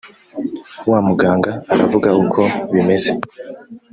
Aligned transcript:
wa 0.89 0.99
muganga 1.07 1.51
aravuga 1.73 2.09
uko 2.23 2.41
bimeze 2.73 3.11